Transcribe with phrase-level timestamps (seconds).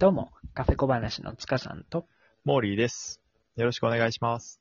[0.00, 2.06] どうも、カフェ小話の塚さんと、
[2.44, 3.20] モーリーです。
[3.56, 4.60] よろしくお願いします。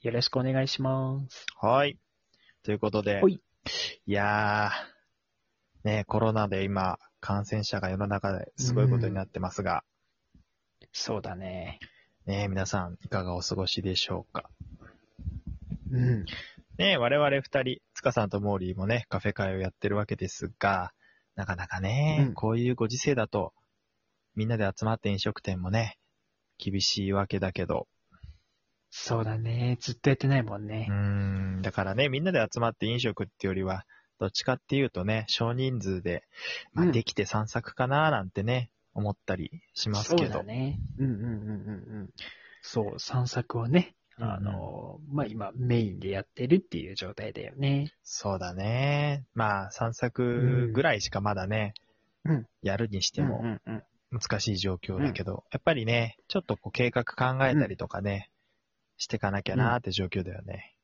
[0.00, 1.44] よろしくお願いします。
[1.60, 1.98] はい。
[2.62, 3.42] ということで、ほい
[4.06, 9.84] いやー、ね、コロナで今、感染者が世の中ですごいことになってますが、
[10.94, 11.78] そうだね。
[12.24, 14.48] ね、皆さんいかがお過ごしでしょうか？
[15.92, 16.24] うん。
[16.78, 20.94] ね、我々二人、塚さんとモーリーもね、カフェ会をやってるわけですが、
[21.34, 23.52] なかなかね、うんこういうご時世だと、
[24.38, 25.98] みんなで集まって飲食店もね、
[26.58, 27.88] 厳しいわけだけど、
[28.88, 29.78] そうだね。
[29.80, 30.92] ずっとやってないもんうねー。
[31.58, 33.82] ん、だからね、みんなで集まって飲食ってよりは、
[34.20, 36.22] どっちかっていうとね、少人数で、
[36.72, 40.22] まあ、うんできて散策かななんてね、思ったりしますけど。
[40.22, 40.78] そうだね。
[40.98, 41.30] うんうんうんうんう
[42.04, 42.10] ん。
[42.62, 47.92] そう、散策をね、あの、まあ、今メインでやってるっていう状態だよね。
[48.04, 49.24] そうだね。
[49.34, 51.74] まあ、散策ぐらいしかまだね、
[52.24, 53.82] うんやるにしてうんもうんうん。
[54.10, 58.30] 難しい状況だけど、やっぱりね、ちょっとこう計画考えたりとかね、
[58.96, 60.74] していかなきゃなーって状況だよね。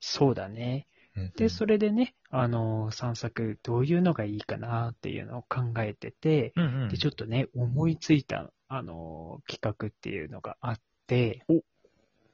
[0.00, 0.86] そうだね。
[1.16, 11.44] うんで、それでね、あの、散策どういうのがいいかなっていうのを考えてて、うんうんで、ちょっとね、思いついた、あの、企画っていうのがあって、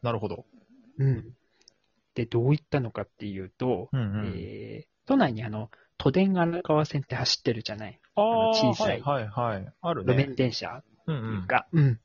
[0.02, 0.44] なるほど。
[0.98, 1.34] うん。
[2.14, 4.34] で、どういったのかっていうと、うんうん。
[4.36, 9.72] えー都内にあの、都電荒川線って走ってるじゃない小さいはいはいはい。
[9.80, 10.14] ある路ね。
[10.14, 11.46] 面電車うんうん。
[11.46, 12.00] が、うん。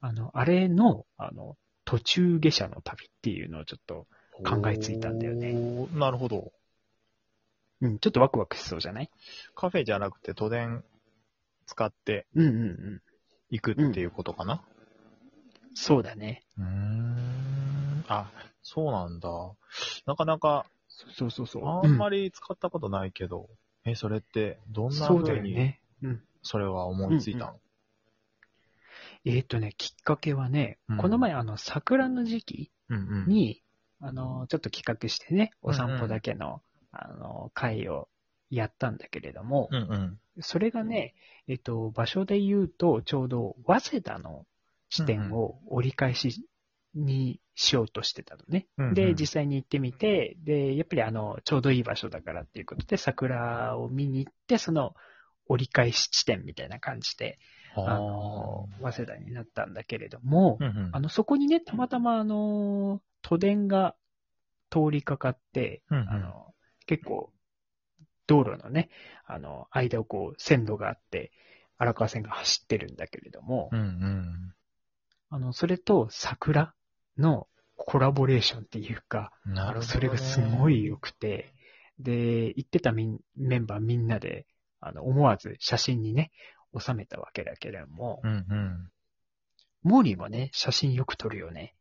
[0.00, 4.06] あの、あれの、あの、途中下車の旅っていうのをちょっと、
[4.44, 5.54] 考えついたんだよね。
[5.98, 6.52] なるほど。
[7.80, 9.10] うん、ちょっとワクワクしそうじゃない？
[9.54, 10.82] カフェじゃなくて都電
[11.66, 13.02] 使ってうんうんうん。
[13.50, 14.62] 行くっていうことかな？
[15.74, 16.44] そうだね。
[16.58, 18.04] うーん。
[18.08, 18.30] あ、
[18.62, 19.28] そうなんだ。
[20.06, 21.66] なかなか、そうそうそう。
[21.66, 23.48] あんまり使ったことないけど、
[23.84, 25.80] え、それってどんなそうだ風によね。
[26.02, 26.22] うん。
[26.42, 27.60] それは思いついたの？
[29.24, 33.28] えっ、とね、きっかけはね、うんこの前、あの、桜の時期うんうん。
[33.28, 33.62] に、
[34.00, 36.62] あの、ちょっと企画してね、お散歩うんうんだけの、
[36.92, 38.08] あの、会を
[38.50, 40.18] やったんだけれども、うんうん。
[40.40, 41.14] それがね、
[41.48, 44.46] えっと、場所で言うと、ちょうど、早稲田の
[44.90, 46.46] 地点を折り返し
[46.94, 48.66] にしようとしてたのね。
[48.78, 54.94] うんうんで、実際に行ってみて、で、やっぱりあの、ちょうどいい場所だからっていうことで、桜を見に行って、その、
[55.46, 57.38] 折り返し地点みたいな感じで、
[57.76, 63.94] あの、早稲田になったんだけれども、うんうんあの、そこにね、たまたまあの、都電が
[64.70, 66.54] 通りかかって、うんうんあの、
[66.86, 67.32] 結構、
[68.26, 68.88] 道路のね、
[69.26, 71.30] あの、間をこう、線路があって、
[71.76, 74.54] 荒川線が走ってるんだけれども、うんうん。
[75.30, 76.74] あの、それと桜
[77.18, 79.86] のコラボレーションっていうか、なるほど、ね。
[79.86, 81.54] それがすごい良くて、
[81.98, 84.46] で、行ってたメンバーみんなで、
[84.80, 86.30] あの、思わず写真にね、
[86.78, 88.90] 収めたわけだけれども、うんうん。
[89.82, 91.74] モーリーもね、写真よく撮るよね。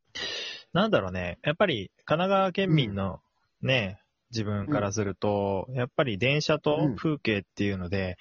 [0.74, 1.40] なんだろうね。
[1.44, 3.22] やっぱり神奈川県民の
[3.62, 4.00] ね、
[4.32, 8.18] 自分からすると、やっぱり電車と風景っていうので、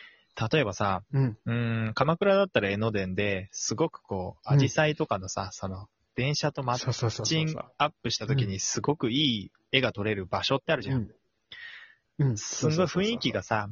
[0.53, 1.89] 例えばさ、うん。
[1.89, 11.03] ん、鎌倉だったら江ノ電で、すごくこう、うんアジサイとかのさ、その、電車とマッチンアップした時にすごくいい絵が撮れる場所ってあるじゃん。
[12.19, 12.27] うん。
[12.27, 12.37] うん。
[12.37, 13.69] すんごい雰囲気がさ、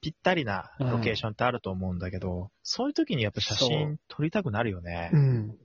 [0.00, 5.16] ぴったりなロケーションってあると思うんだけど、そういう時にやっぱ写真撮りたくなるよねう。
[5.16, 5.58] ん。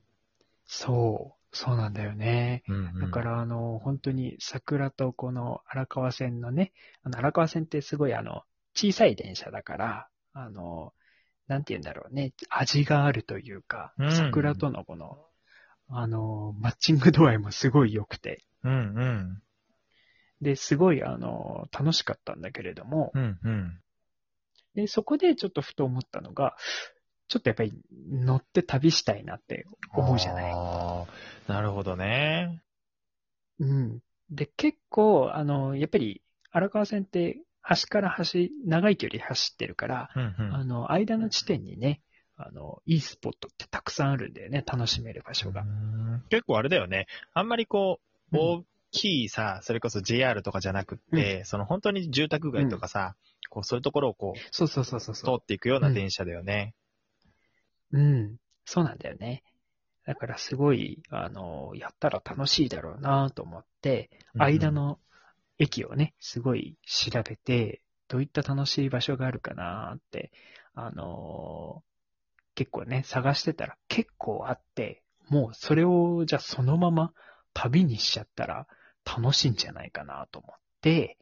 [0.66, 1.40] そう。
[1.52, 2.64] そうなんだよね。
[2.68, 6.74] うんうんだから、あの、本当に桜とこの荒川線のね、
[7.04, 8.44] あの、荒川線ってすごいあの、
[8.76, 10.94] 小さい電車だから、あの、
[11.48, 15.18] なんて言うんだろうね、味があるというかう、ん桜とのこの、
[15.90, 19.42] あの、マッチング度合いもすごい良くて、うんうん。
[20.42, 23.82] で、すごいあの、楽しかったんだけれども、うんうん。
[24.76, 26.56] で、そこでちょっとふと思ったのが、
[27.28, 27.74] ちょっとやっぱり
[28.10, 30.52] 乗って旅したいなって思うじゃない。
[30.56, 32.62] あーなるほどね。
[33.60, 34.00] うん。
[34.30, 42.02] で、結構、あの、やっぱり荒川線って端から端、長い距離走ってるから、うんうんあの、間の地点にね、
[42.42, 45.66] あの、いいスポットってたくさんあるんだよね、楽しめる場所がう。
[45.66, 47.06] ん結構あれだよね。
[47.34, 48.00] あんまりこ
[48.31, 53.16] う、うん大きいさ、それこそ JR とかじゃなくって、その本当に住宅街とかさ、
[53.50, 56.74] こうそういうところをこう、そうそうそうそう通そっていくような電車だよね。
[57.92, 58.00] う。
[58.00, 58.38] うん。
[58.66, 59.44] そうなんだよね。
[60.06, 65.00] だからすごい、あの、やったら楽しいだろうなと思って、間の
[65.60, 70.31] 駅をね、すごい調べて、どういった楽しい場所があるかなって、
[70.74, 71.88] あのー
[72.60, 77.14] 結構ね、探してたら結構あって、もうそれをじゃあそのまま
[77.54, 78.68] 旅にしちゃったら
[79.06, 81.18] 楽しいんじゃないかなと思って、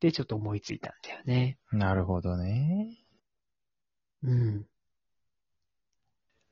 [0.00, 1.56] で、ちょっと思いついたんだよね。
[1.72, 2.94] なるほどね。
[4.22, 4.66] うん。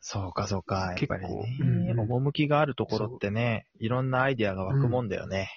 [0.01, 0.95] そうか、そうか。
[0.99, 1.65] やっぱりね、う
[1.97, 5.51] ん趣があるところってね、いろんなアイディアが湧くもんだよね。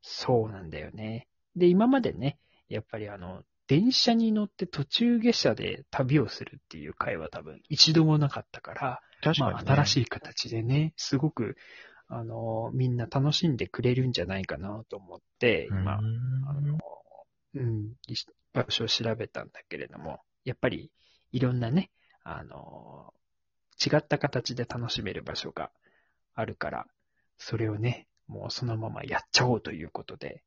[0.00, 1.28] そうなんだよね。
[1.54, 2.38] で、今までね、
[2.70, 9.62] やっぱりあの、電車に乗って途中下車で旅をするっていう会は多分一度もなかったから、確かに、ね。
[9.64, 11.56] まあ新しい形でね、すごく、
[12.08, 16.78] あの、みんな楽しんでくれるんじゃないかなと思って、今、うんあの、
[17.54, 18.16] うん、い
[18.52, 20.90] 場所を調べたんだけれども、やっぱり
[21.30, 21.92] いろんなね、
[22.24, 23.14] あの、
[23.80, 25.70] 違った形で楽しめる場所が
[26.34, 26.86] あるから、
[27.38, 30.40] それをね、もうそのままやっちゃおうということでうん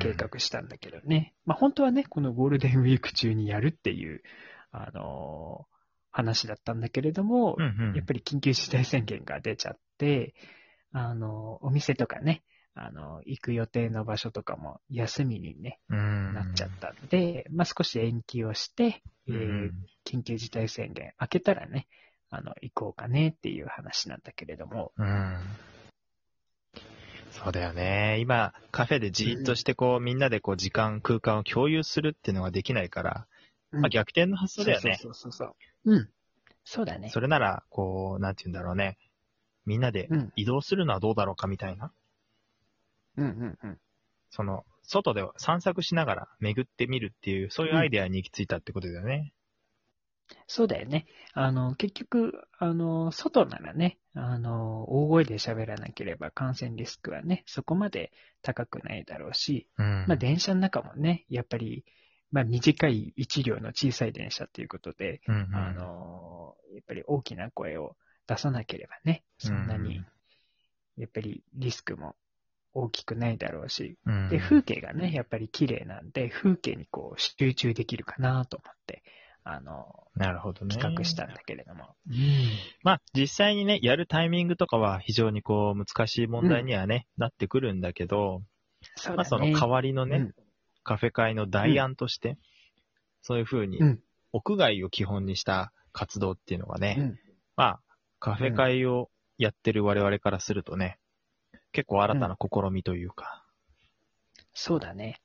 [0.00, 1.34] 計画したんだけどね。
[1.44, 4.22] まあ本当はね、このゴールデンウィーク中にやるっていう、
[4.70, 5.66] あの
[6.10, 7.94] 話だったんだけれども、うんうん。
[7.94, 10.34] やっぱり緊急事態宣言が出ちゃって、
[10.92, 12.42] あの、お店とかね、
[12.74, 19.72] あの、行く予定の場所とかも休みにね、うんなっちゃったんで、まあ少し延期をして、えうーん
[20.04, 21.86] 緊急事態宣言明けたらね、
[22.30, 25.36] あの、行こうかねっていう話なんだけれども、うん。
[27.32, 28.18] そうだよね。
[28.20, 33.26] 今、カフェでじーっとして、こう、みんなでこう、時間、空間を共有するっていうのができないから、
[33.72, 34.98] まあ、逆転の発想だよね。
[35.00, 35.56] そうそうそうそ
[35.86, 35.94] う。
[35.94, 36.08] うん。
[36.64, 37.08] そうだね。
[37.08, 38.98] それなら、こう、なんて言うんだろうね。
[39.64, 40.32] みんなでうん。
[40.36, 41.92] 移動するのはどうだろうかみたいな。
[43.16, 43.78] うんうんうん。
[44.30, 49.32] その、外で散策しながら巡ってみるっていう、そういうアイデアに行き着いたってことだよね。
[50.46, 51.06] そうだよね。
[51.34, 58.12] あの、結局、あの、外ならね、あの、大声で喋らなければ感染リスクはね、そこまで
[58.42, 60.04] 高くないだろうし、うん。
[60.08, 61.84] まあ電車の中もね、やっぱり、
[62.30, 67.96] まあ短い一両の小さい電車ということで、うんうん、あの、やっぱり大きな声を
[68.26, 70.04] 出さなければね、そんなに、
[70.96, 72.14] やっぱりリスクも
[72.74, 79.02] 大きくないだろうし、うん、で、風景がね、やっぱり綺麗なんで、風景にこう集中できるかなと思って、
[79.44, 80.74] あの、なるほどね。
[80.76, 81.96] 企画したんだけれども。
[82.82, 88.42] まあ、実際にね、やるタイミングとかは非常にこう、難しい問題にはね、なってくるんだけど、
[89.06, 89.52] まあ、そうだね。
[89.52, 90.34] その代わりのね、うん
[90.84, 92.38] カフェ会の代案として、
[93.20, 94.02] そういうふうにうん、
[94.32, 97.18] 屋外を基本にした活動っていうのがね、うん
[97.56, 97.80] まあ、
[98.18, 100.98] カフェ会をやってる我々からするとね、
[101.72, 103.44] 結構新たな試みというか、
[104.54, 105.20] そうだね。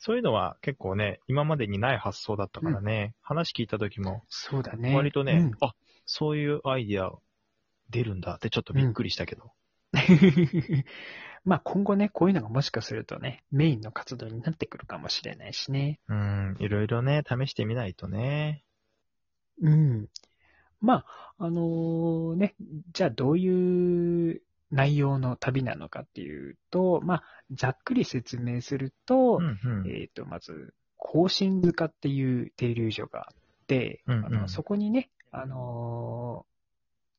[0.00, 4.96] そういうのは結構ね、今までにない発想だったからね、話聞いた時も、そうだね。
[4.96, 5.74] 割とね、うんあ、
[6.06, 7.12] そういうアイディア
[7.90, 9.52] 出るんだってちょっとびっくりしたけど。
[11.44, 16.00] まあ今後ね、こういうのがもしかするとね、メインの活動になってくるかもしれないしね。
[16.08, 18.64] うん、いろいろね、試してみないとね。
[19.60, 20.08] うん。
[20.80, 22.54] まあ、あのーね、
[22.92, 27.22] じゃあどういう内容の旅なのかっていうと、まあ、
[27.52, 29.88] ざっくり説明すると、うんうん。
[29.88, 33.36] えっ、と、まず、甲信塚っていう停留所があっ
[33.66, 36.50] て、うんうんあのそこにね、あのー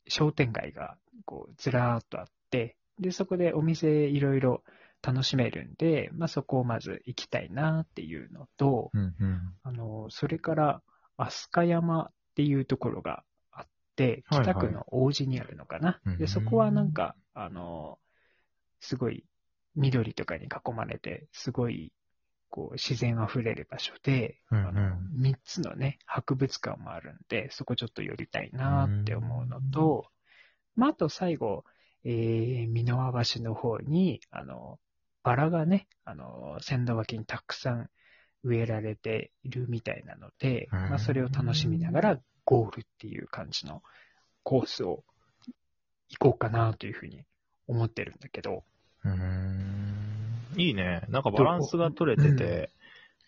[0.07, 4.63] 商店街がこうずらーっとあって、で、そこでお店いろいろ
[5.01, 9.53] 楽しめるんで、まあ、そこをまず行きたいなっていうのと、うんうん。
[9.63, 10.81] あのーそれから、
[11.17, 13.65] 飛鳥山っていうところがあっ
[13.95, 15.99] て、はいはい北区の王子にあるのかな。
[16.05, 18.11] うんで、そこはなんか、あのー
[18.81, 19.23] すごい
[19.75, 21.93] 緑とかに囲まれて、すごい、
[22.49, 24.67] こう、自然あふれる場所で、うんうん。
[24.67, 30.07] あの、3つのね、博物館もあるんで、そこちょっと寄りたいなって思うのと、
[30.75, 31.63] まあ、あと最後、
[32.03, 34.79] えー、箕輪橋の方に、あの、
[35.23, 37.89] バラがね、あの、線路脇にたくさん
[38.43, 43.83] 植えられているみたいなので、うんまあ、それを楽しみながらゴールっていう感じの
[44.43, 45.10] コースを行
[46.17, 47.25] こうかなというふうに
[47.67, 48.63] 思ってるんだけど、
[49.03, 50.59] うーん。
[50.59, 51.03] いいね。
[51.09, 52.69] なんかバランスが取れてて、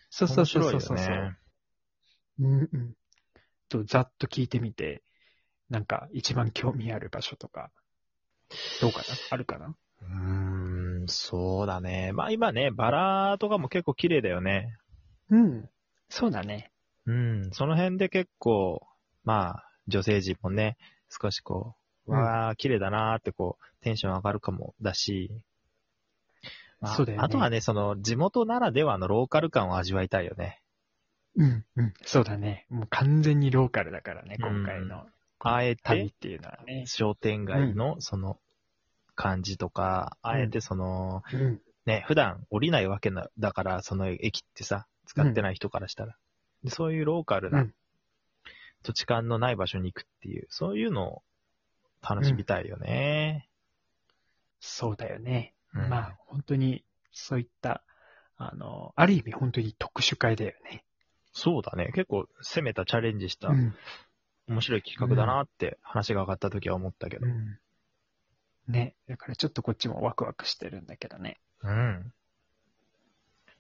[0.09, 1.35] そうそう面そうそうそう。
[2.39, 2.93] うんうん。
[3.69, 5.01] と、ざっと聞いてみて、
[5.69, 7.71] なんか一番興味ある場所とか、
[8.81, 9.03] どうかな？
[9.29, 9.75] あるかな？
[10.01, 12.11] うーん、そうだね。
[12.13, 14.77] まあ今ね、バラとかも結構綺麗だよね。
[15.29, 15.69] うん。
[16.09, 16.71] そうだね。
[17.05, 18.85] うん、その辺で結構、
[19.23, 20.77] まあ、女性陣もね、
[21.09, 25.31] 少しこう、うんわあ、綺麗だなーってこう、テンション上がるかもだし、
[26.81, 30.61] まあそうだよねあとはね、その、地元ならではのローカル感を味わいたいよね。
[31.35, 31.93] うん、うん。
[32.03, 32.65] そうだね。
[32.69, 35.05] もう完全にローカルだからね、今回の
[35.39, 36.85] あえ旅てっ、ていうのはね。
[36.85, 38.39] 商店街のその、
[39.15, 41.61] 感じとか、あえてその、うん。
[41.85, 46.17] ね、普段降りないわけなだから、その駅ってさ、使ってない人からしたら。
[46.63, 47.51] でそういうローカルう。
[47.51, 47.73] なん
[48.83, 51.23] 土地勘のない場所に行くっていう、そういうのを
[52.07, 53.49] 楽しみたいよね。
[54.59, 55.53] そうだよね。
[55.73, 57.83] うんまあ、本当に、そういった、
[58.37, 60.83] あの、ある意味本当に特殊会だよね。
[61.31, 61.91] そうだね。
[61.93, 63.75] 結構攻めたチャレンジしたうん。
[64.47, 67.25] 面白い企画だなって話が上がった時は思ったけど。
[67.25, 67.57] うん。
[68.67, 68.95] ね。
[69.07, 71.39] だからちょっとこっちもワクワクしてるんだけどね。
[71.63, 72.13] うん。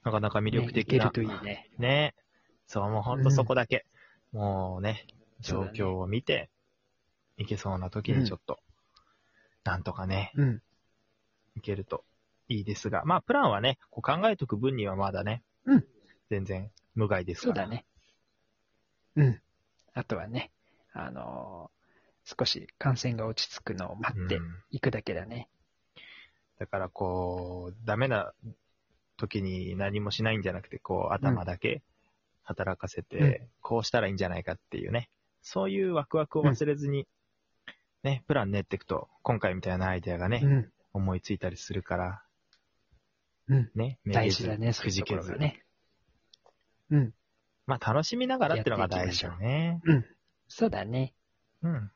[0.03, 1.09] なかなか魅力ね、い的な。
[1.09, 1.69] けるといいね。
[1.77, 2.15] ね。
[2.67, 3.85] そう、もうほんとそこだけ。
[4.31, 5.07] もうね、
[5.39, 6.49] 状況を見て、
[7.37, 8.59] いけそうな時にちょっと、
[9.63, 10.61] なんとかね、うん。
[11.55, 12.03] いけると
[12.47, 15.85] いいですが、まあ、プランはね、こう考えとく分にはまだね、うん
[16.29, 17.55] 全然無害ですから。
[17.55, 17.85] そうだね。
[19.15, 19.41] うん。
[19.93, 20.51] あとはね、
[20.93, 21.73] あのー
[22.25, 25.49] 少し感染が落ち着くのを待ってうんいくだけだね。
[26.57, 28.31] だからこう、ダメな
[29.17, 31.83] 時に何もしないんじゃなくて、こう、頭だけ
[32.43, 35.09] 働かせて、うんこうしたらいいんじゃないかっていうね、
[35.41, 37.07] そういうワクワクを忘れずに、
[38.03, 40.71] ね、プラン練っていくと、今回みたいなアイデアがね、うん。
[40.93, 42.23] 思いついたりするから、
[43.47, 43.71] うん。
[43.75, 45.21] ね、大事だね、そういうとくじけず。
[45.21, 45.63] ころがね。
[46.91, 47.13] うん。
[47.65, 49.81] まあ、楽しみながらっていうのが大事だね。
[49.85, 50.05] うん。
[50.47, 51.13] そうだね。
[51.61, 51.91] うん。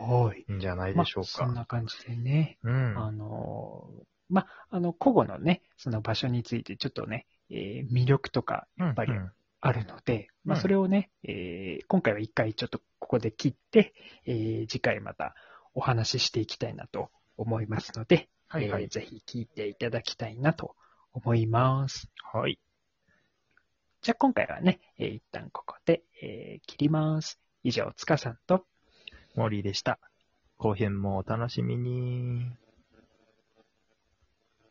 [0.00, 0.40] はい。
[0.40, 1.30] いいんじゃないまあでしょうか。
[1.30, 2.58] そんな感じでね。
[2.62, 2.98] うん。
[2.98, 13.94] あのーまあ、あの、個々のね、その場所についてちょっとね、えー魅力とかやっぱりうんあるので、まあ、うんそれをね、えー今回は一回ちょっとここで切って、
[14.24, 15.34] えー次回また
[15.74, 20.74] お話ししていきたいなと思いますので、はいはいえーぜひ聞いていただきたいなと
[21.12, 22.08] 思います。
[22.32, 22.58] はい。
[24.02, 27.40] じゃあ今回はね、えー一旦ここで、えー切ります。
[27.64, 28.64] 以上、つかさんと、
[29.34, 29.98] モーリーでした。
[30.58, 32.65] 後編もお楽しみに。